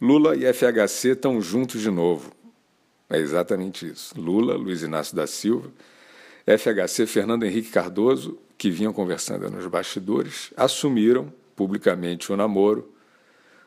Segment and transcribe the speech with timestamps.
[0.00, 2.30] Lula e FHC estão juntos de novo.
[3.10, 4.14] É exatamente isso.
[4.20, 5.72] Lula, Luiz Inácio da Silva,
[6.46, 12.92] FHC, Fernando Henrique Cardoso, que vinham conversando nos bastidores, assumiram publicamente o namoro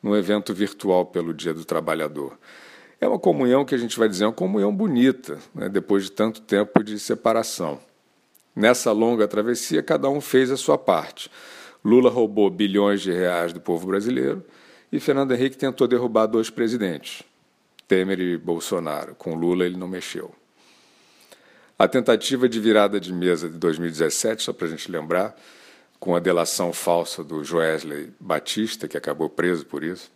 [0.00, 2.38] num evento virtual pelo Dia do Trabalhador.
[3.00, 6.12] É uma comunhão que a gente vai dizer, é uma comunhão bonita, né, depois de
[6.12, 7.80] tanto tempo de separação.
[8.54, 11.28] Nessa longa travessia, cada um fez a sua parte.
[11.84, 14.44] Lula roubou bilhões de reais do povo brasileiro
[14.92, 17.22] e Fernando Henrique tentou derrubar dois presidentes,
[17.88, 19.14] Temer e Bolsonaro.
[19.14, 20.34] Com Lula ele não mexeu.
[21.78, 25.34] A tentativa de virada de mesa de 2017, só para a gente lembrar,
[25.98, 30.10] com a delação falsa do Joesley Batista, que acabou preso por isso,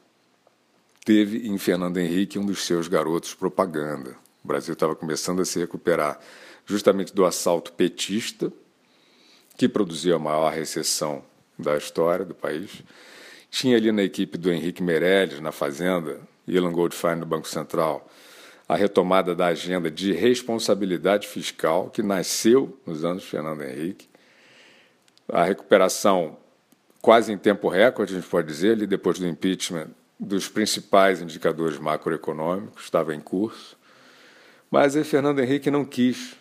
[1.04, 4.16] teve em Fernando Henrique um dos seus garotos propaganda.
[4.44, 6.20] O Brasil estava começando a se recuperar
[6.66, 8.52] justamente do assalto petista,
[9.56, 11.24] que produziu a maior recessão
[11.58, 12.82] da história do país.
[13.58, 18.06] Tinha ali na equipe do Henrique Meirelles, na Fazenda, Ilan Goldfein no Banco Central,
[18.68, 24.10] a retomada da agenda de responsabilidade fiscal, que nasceu nos anos Fernando Henrique,
[25.26, 26.36] a recuperação
[27.00, 29.88] quase em tempo recorde, a gente pode dizer, ali depois do impeachment,
[30.20, 33.74] dos principais indicadores macroeconômicos, estava em curso.
[34.70, 36.36] Mas aí Fernando Henrique não quis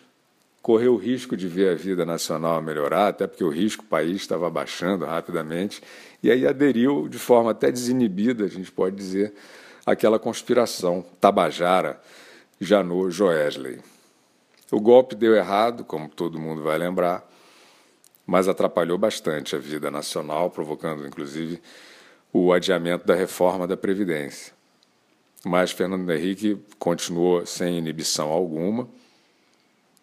[0.66, 4.50] correr o risco de ver a vida nacional melhorar, até porque o risco país estava
[4.50, 5.80] baixando rapidamente,
[6.20, 9.32] e aí aderiu de forma até desinibida, a gente pode dizer,
[9.86, 12.00] àquela conspiração tabajara
[12.60, 13.78] Janot Joesley.
[14.72, 17.24] O golpe deu errado, como todo mundo vai lembrar,
[18.26, 21.62] mas atrapalhou bastante a vida nacional, provocando inclusive
[22.32, 24.52] o adiamento da reforma da Previdência.
[25.44, 28.88] Mas Fernando Henrique continuou sem inibição alguma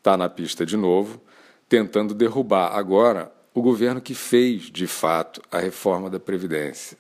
[0.03, 1.21] está na pista de novo,
[1.69, 6.97] tentando derrubar agora o governo que fez, de fato, a reforma da Previdência.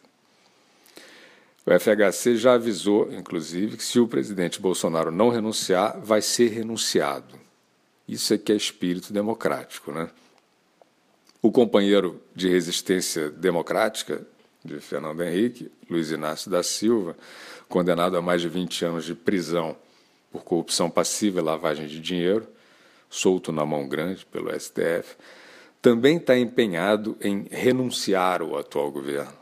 [1.65, 7.35] O FHC já avisou, inclusive, que se o presidente Bolsonaro não renunciar, vai ser renunciado.
[8.07, 10.09] Isso é que é espírito democrático, né?
[11.41, 14.25] O companheiro de resistência democrática
[14.63, 17.17] de Fernando Henrique, Luiz Inácio da Silva,
[17.67, 19.75] condenado a mais de 20 anos de prisão
[20.31, 22.47] por corrupção passiva e lavagem de dinheiro,
[23.13, 25.15] solto na mão grande pelo STF,
[25.79, 29.33] também está empenhado em renunciar ao atual governo.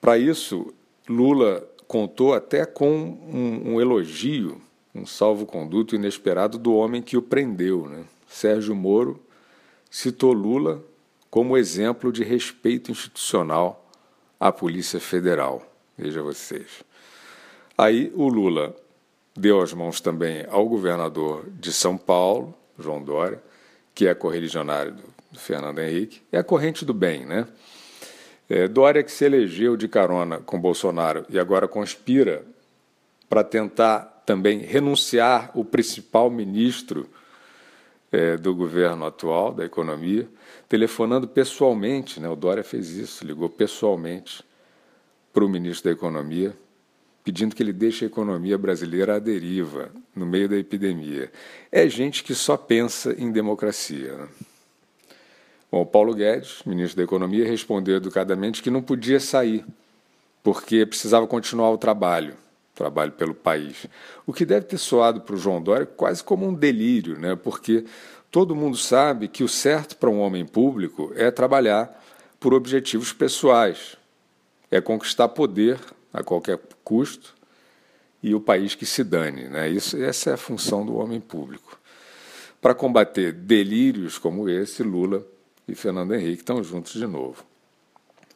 [0.00, 0.72] Para isso,
[1.08, 4.60] Lula contou até com um, um elogio,
[4.94, 7.88] um salvo-conduto inesperado do homem que o prendeu.
[7.88, 8.04] Né?
[8.28, 9.20] Sérgio Moro
[9.90, 10.82] citou Lula
[11.28, 13.90] como exemplo de respeito institucional
[14.38, 15.66] à Polícia Federal.
[15.98, 16.84] Veja vocês.
[17.76, 18.76] Aí o Lula
[19.40, 23.42] deu as mãos também ao governador de São Paulo, João Dória,
[23.94, 25.02] que é correligionário do,
[25.32, 27.48] do Fernando Henrique, é a corrente do bem, né?
[28.48, 32.44] É, Dória que se elegeu de carona com Bolsonaro e agora conspira
[33.28, 37.08] para tentar também renunciar o principal ministro
[38.12, 40.28] é, do governo atual, da economia,
[40.68, 42.28] telefonando pessoalmente, né?
[42.28, 44.44] o Dória fez isso, ligou pessoalmente
[45.32, 46.52] para o ministro da Economia,
[47.30, 51.30] pedindo que ele deixe a economia brasileira à deriva, no meio da epidemia.
[51.70, 54.16] É gente que só pensa em democracia.
[54.16, 54.28] Né?
[55.70, 59.64] Bom, Paulo Guedes, ministro da Economia, respondeu educadamente que não podia sair,
[60.42, 62.34] porque precisava continuar o trabalho,
[62.74, 63.86] trabalho pelo país.
[64.26, 67.36] O que deve ter soado para o João Dória quase como um delírio, né?
[67.36, 67.84] porque
[68.28, 71.96] todo mundo sabe que o certo para um homem público é trabalhar
[72.40, 73.96] por objetivos pessoais,
[74.68, 75.78] é conquistar poder
[76.12, 77.34] a qualquer custo
[78.22, 79.48] e o país que se dane.
[79.48, 79.68] Né?
[79.68, 81.78] Isso, essa é a função do homem público.
[82.60, 85.26] Para combater delírios como esse, Lula
[85.66, 87.44] e Fernando Henrique estão juntos de novo.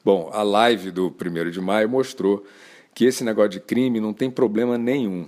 [0.05, 2.45] Bom, a live do 1 de maio mostrou
[2.95, 5.27] que esse negócio de crime não tem problema nenhum.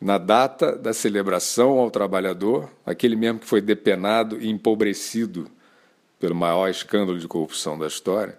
[0.00, 5.50] Na data da celebração ao trabalhador, aquele mesmo que foi depenado e empobrecido
[6.18, 8.38] pelo maior escândalo de corrupção da história,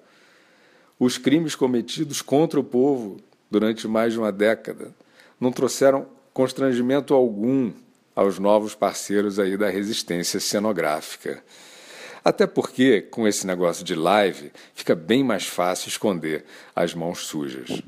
[1.00, 3.18] os crimes cometidos contra o povo
[3.50, 4.94] durante mais de uma década
[5.40, 7.72] não trouxeram constrangimento algum
[8.16, 11.44] aos novos parceiros aí da resistência cenográfica.
[12.24, 17.82] Até porque, com esse negócio de live, fica bem mais fácil esconder as mãos sujas.